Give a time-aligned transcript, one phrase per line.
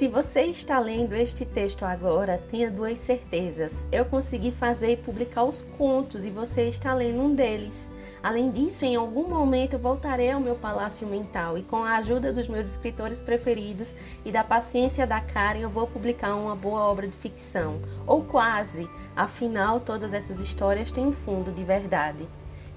[0.00, 3.84] Se você está lendo este texto agora, tenha duas certezas.
[3.92, 7.90] Eu consegui fazer e publicar os contos e você está lendo um deles.
[8.22, 12.32] Além disso, em algum momento eu voltarei ao meu palácio mental e com a ajuda
[12.32, 13.94] dos meus escritores preferidos
[14.24, 18.88] e da paciência da Karen, eu vou publicar uma boa obra de ficção, ou quase.
[19.14, 22.26] Afinal, todas essas histórias têm um fundo de verdade.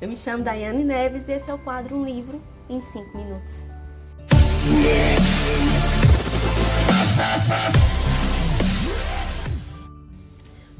[0.02, 3.70] Eu me chamo Daiane Neves e esse é o quadro Um Livro em 5 Minutos.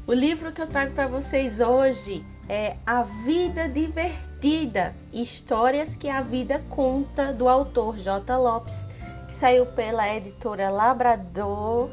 [0.06, 6.20] O livro que eu trago para vocês hoje é A Vida Divertida Histórias que a
[6.20, 8.36] Vida Conta, do autor J.
[8.36, 8.86] Lopes,
[9.26, 11.90] que saiu pela editora Labrador.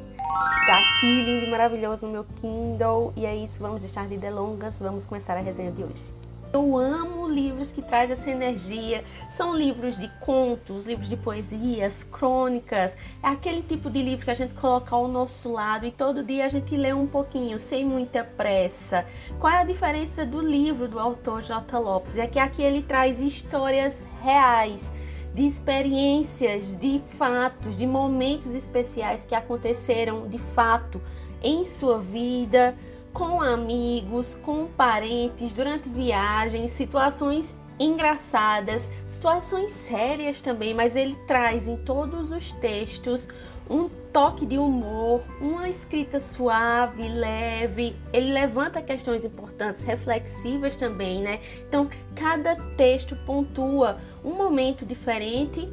[0.59, 3.13] Está aqui lindo e maravilhoso no meu Kindle.
[3.15, 6.20] E é isso, vamos deixar de delongas, vamos começar a resenha de hoje.
[6.53, 9.05] Eu amo livros que trazem essa energia.
[9.29, 12.97] São livros de contos, livros de poesias, crônicas.
[13.23, 16.45] É aquele tipo de livro que a gente coloca ao nosso lado e todo dia
[16.45, 19.05] a gente lê um pouquinho, sem muita pressa.
[19.39, 21.79] Qual é a diferença do livro do autor J.
[21.79, 22.17] Lopes?
[22.17, 24.91] É que aqui ele traz histórias reais
[25.33, 31.01] de experiências, de fatos, de momentos especiais que aconteceram de fato
[31.41, 32.75] em sua vida
[33.13, 41.75] com amigos, com parentes, durante viagens, situações engraçadas, situações sérias também, mas ele traz em
[41.77, 43.27] todos os textos
[43.69, 47.95] um toque de humor, uma escrita suave, leve.
[48.11, 51.39] Ele levanta questões importantes, reflexivas também, né?
[51.67, 55.67] Então, cada texto pontua um momento diferente,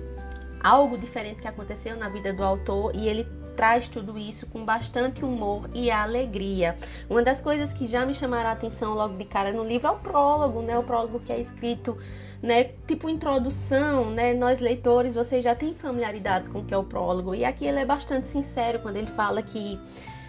[0.63, 3.27] algo diferente que aconteceu na vida do autor e ele
[3.59, 6.77] traz tudo isso com bastante humor e alegria.
[7.11, 9.91] Uma das coisas que já me chamaram a atenção logo de cara no livro é
[9.91, 10.79] o prólogo, né?
[10.79, 11.99] O prólogo que é escrito,
[12.41, 14.33] né, tipo introdução, né?
[14.33, 17.35] Nós leitores, vocês já têm familiaridade com o que é o prólogo.
[17.35, 19.77] E aqui ele é bastante sincero quando ele fala que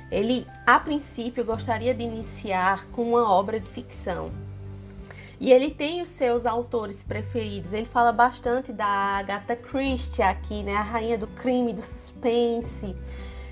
[0.10, 4.32] ele, a princípio, gostaria de iniciar com uma obra de ficção.
[5.39, 7.72] E ele tem os seus autores preferidos.
[7.72, 10.76] Ele fala bastante da Agatha Christie aqui, né?
[10.76, 12.94] A rainha do crime, do suspense.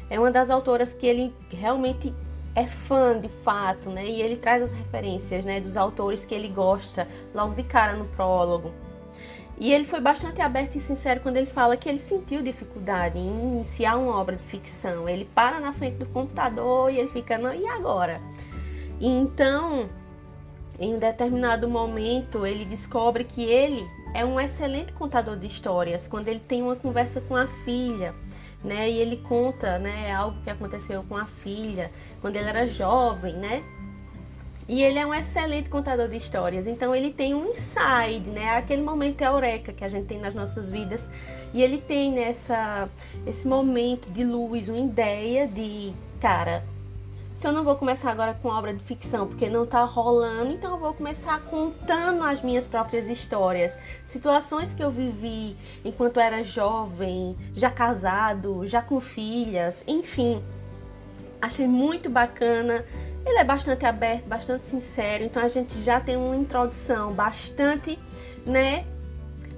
[0.09, 2.14] É uma das autoras que ele realmente
[2.53, 4.06] é fã de fato, né?
[4.06, 8.06] E ele traz as referências, né, dos autores que ele gosta logo de cara no
[8.06, 8.74] prólogo.
[9.59, 13.28] E ele foi bastante aberto e sincero quando ele fala que ele sentiu dificuldade em
[13.28, 15.08] iniciar uma obra de ficção.
[15.08, 18.22] Ele para na frente do computador e ele fica, não, e agora?
[19.00, 19.90] Então,
[20.80, 23.84] em um determinado momento, ele descobre que ele
[24.14, 28.14] é um excelente contador de histórias quando ele tem uma conversa com a filha.
[28.64, 33.34] Né, e ele conta, né, algo que aconteceu com a filha quando ele era jovem,
[33.34, 33.64] né?
[34.68, 38.58] E ele é um excelente contador de histórias, então ele tem um inside, né?
[38.58, 41.08] Aquele momento eureka que a gente tem nas nossas vidas.
[41.54, 42.90] E ele tem nessa
[43.26, 46.66] esse momento de luz, uma ideia de, cara,
[47.38, 50.72] se eu não vou começar agora com obra de ficção, porque não está rolando, então
[50.72, 55.56] eu vou começar contando as minhas próprias histórias, situações que eu vivi
[55.86, 60.42] enquanto era jovem, já casado, já com filhas, enfim.
[61.40, 62.84] Achei muito bacana.
[63.24, 68.00] Ele é bastante aberto, bastante sincero, então a gente já tem uma introdução bastante,
[68.48, 68.84] né,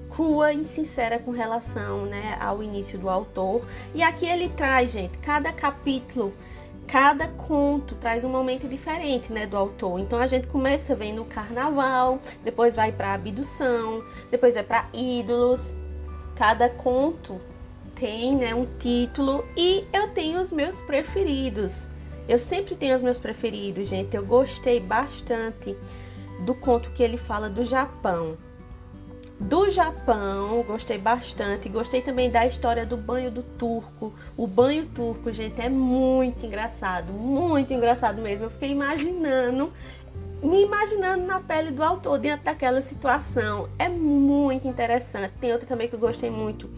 [0.09, 3.63] crua e sincera com relação, né, ao início do autor.
[3.95, 6.33] E aqui ele traz, gente, cada capítulo
[6.91, 9.99] cada conto traz um momento diferente, né, do autor.
[9.99, 15.75] Então a gente começa vendo o carnaval, depois vai para abdução, depois vai para ídolos.
[16.35, 17.39] Cada conto
[17.95, 21.89] tem, né, um título e eu tenho os meus preferidos.
[22.27, 24.15] Eu sempre tenho os meus preferidos, gente.
[24.15, 25.77] Eu gostei bastante
[26.39, 28.35] do conto que ele fala do Japão
[29.39, 31.69] do Japão, gostei bastante.
[31.69, 34.13] Gostei também da história do banho do turco.
[34.35, 38.45] O banho turco, gente, é muito engraçado, muito engraçado mesmo.
[38.45, 39.71] Eu fiquei imaginando,
[40.43, 43.69] me imaginando na pele do autor dentro daquela situação.
[43.79, 45.31] É muito interessante.
[45.39, 46.69] Tem outra também que eu gostei muito,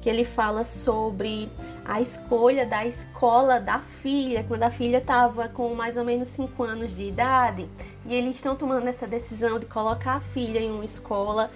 [0.00, 1.50] que ele fala sobre
[1.84, 6.62] a escolha da escola da filha, quando a filha estava com mais ou menos 5
[6.62, 7.68] anos de idade,
[8.06, 11.50] e eles estão tomando essa decisão de colocar a filha em uma escola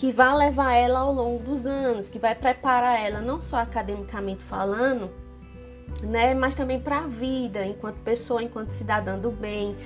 [0.00, 4.42] que vai levar ela ao longo dos anos, que vai preparar ela não só academicamente
[4.42, 5.10] falando,
[6.02, 9.76] né, mas também para a vida, enquanto pessoa, enquanto cidadã do bem.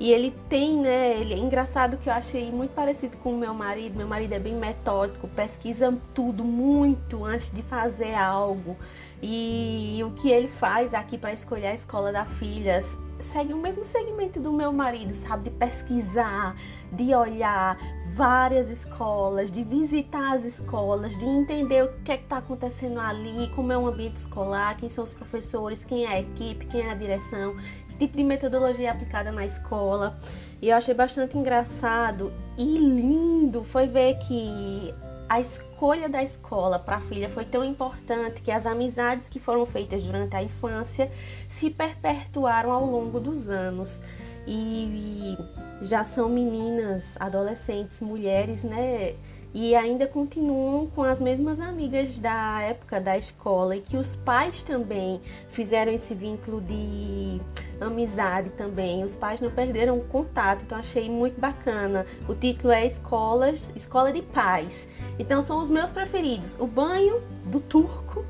[0.00, 3.54] E ele tem, né, ele é engraçado que eu achei muito parecido com o meu
[3.54, 3.96] marido.
[3.96, 8.76] Meu marido é bem metódico, pesquisa tudo muito antes de fazer algo.
[9.22, 12.82] E o que ele faz aqui para escolher a escola da filha
[13.18, 15.44] segue o mesmo segmento do meu marido, sabe?
[15.44, 16.56] De pesquisar,
[16.92, 17.78] de olhar
[18.14, 23.72] várias escolas, de visitar as escolas, de entender o que é está acontecendo ali, como
[23.72, 26.94] é o ambiente escolar, quem são os professores, quem é a equipe, quem é a
[26.94, 27.56] direção,
[27.98, 30.18] tipo de metodologia aplicada na escola.
[30.60, 34.94] E eu achei bastante engraçado e lindo foi ver que
[35.28, 39.64] a escolha da escola para a filha foi tão importante que as amizades que foram
[39.64, 41.10] feitas durante a infância
[41.48, 44.02] se perpetuaram ao longo dos anos.
[44.46, 45.36] E
[45.82, 49.14] já são meninas, adolescentes, mulheres, né?
[49.54, 54.62] E ainda continuam com as mesmas amigas da época da escola e que os pais
[54.62, 57.40] também fizeram esse vínculo de
[57.80, 59.02] amizade também.
[59.02, 62.06] Os pais não perderam o contato, então achei muito bacana.
[62.28, 64.88] O título é Escolas, Escola de Paz.
[65.18, 68.24] Então são os meus preferidos: O Banho do Turco,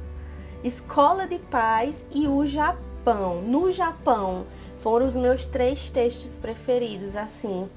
[0.62, 3.42] Escola de Paz e o Japão.
[3.42, 4.46] No Japão
[4.82, 7.68] foram os meus três textos preferidos, assim.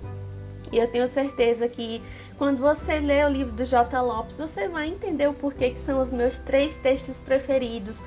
[0.72, 2.02] E eu tenho certeza que
[2.38, 4.02] quando você lê o livro do J.
[4.02, 8.04] Lopes, você vai entender o porquê que são os meus três textos preferidos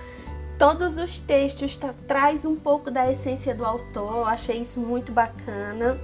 [0.60, 5.96] todos os textos tá, traz um pouco da essência do autor, achei isso muito bacana.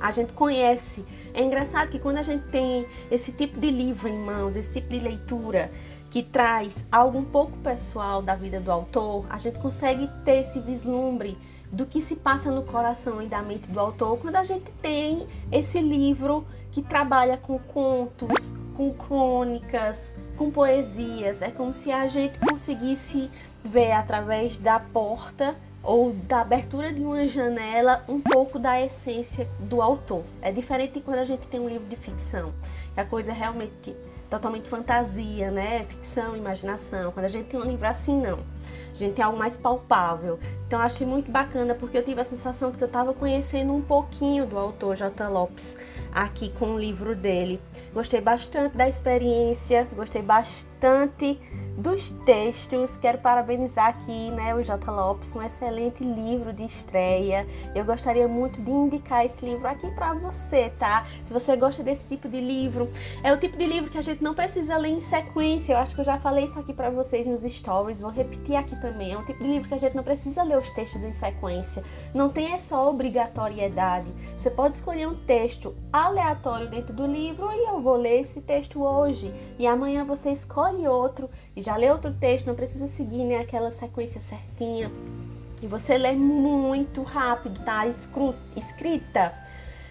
[0.00, 1.04] A gente conhece.
[1.34, 4.90] É engraçado que quando a gente tem esse tipo de livro em mãos, esse tipo
[4.90, 5.72] de leitura
[6.08, 10.60] que traz algo um pouco pessoal da vida do autor, a gente consegue ter esse
[10.60, 11.36] vislumbre
[11.72, 15.26] do que se passa no coração e da mente do autor quando a gente tem
[15.50, 21.42] esse livro que trabalha com contos, com crônicas, com poesias.
[21.42, 23.28] É como se a gente conseguisse
[23.64, 29.82] ver através da porta ou da abertura de uma janela um pouco da essência do
[29.82, 30.22] autor.
[30.40, 32.52] É diferente de quando a gente tem um livro de ficção.
[32.96, 33.96] A coisa é realmente
[34.30, 35.82] totalmente fantasia, né?
[35.82, 37.10] Ficção, imaginação.
[37.10, 38.38] Quando a gente tem um livro assim, não.
[38.98, 40.40] Gente tem algo mais palpável.
[40.66, 43.80] Então, achei muito bacana porque eu tive a sensação de que eu estava conhecendo um
[43.80, 45.28] pouquinho do autor J.
[45.28, 45.78] Lopes
[46.12, 47.60] aqui com o livro dele.
[47.94, 51.38] Gostei bastante da experiência, gostei bastante
[51.78, 52.96] dos textos.
[52.96, 54.90] Quero parabenizar aqui, né, o J.
[54.90, 57.46] Lopes, um excelente livro de estreia.
[57.74, 61.06] Eu gostaria muito de indicar esse livro aqui para você, tá?
[61.24, 62.88] Se você gosta desse tipo de livro,
[63.22, 65.74] é o tipo de livro que a gente não precisa ler em sequência.
[65.74, 68.78] Eu acho que eu já falei isso aqui para vocês nos stories, vou repetir aqui
[68.80, 68.87] também.
[69.12, 71.84] É um tipo de livro que a gente não precisa ler os textos em sequência.
[72.14, 74.06] Não tem essa obrigatoriedade.
[74.38, 78.82] Você pode escolher um texto aleatório dentro do livro e eu vou ler esse texto
[78.82, 83.40] hoje e amanhã você escolhe outro e já lê outro texto, não precisa seguir né,
[83.40, 84.90] aquela sequência certinha.
[85.60, 87.84] E você lê muito rápido, tá?
[88.56, 89.32] escrita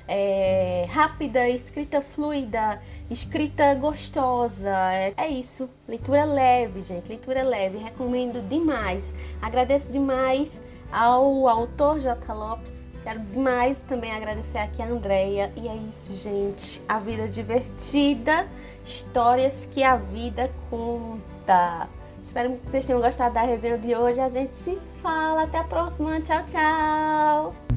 [0.08, 4.70] é, rápida, escrita fluida, escrita gostosa.
[4.94, 5.70] É, é, isso.
[5.88, 7.10] Leitura leve, gente.
[7.10, 7.78] Leitura leve.
[7.78, 9.14] Recomendo demais.
[9.42, 10.62] Agradeço demais
[10.92, 12.34] ao autor J.
[12.34, 12.88] Lopes.
[13.04, 15.52] Quero demais também agradecer aqui a Andrea.
[15.56, 16.82] E é isso, gente.
[16.88, 18.48] A vida divertida.
[18.84, 21.88] Histórias que a vida conta.
[22.24, 24.20] Espero que vocês tenham gostado da resenha de hoje.
[24.20, 25.44] A gente se fala.
[25.44, 26.20] Até a próxima.
[26.22, 27.77] Tchau, tchau.